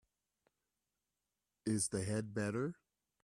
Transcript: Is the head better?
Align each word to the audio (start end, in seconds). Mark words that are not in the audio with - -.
Is 1.67 1.89
the 1.89 2.03
head 2.03 2.33
better? 2.33 2.73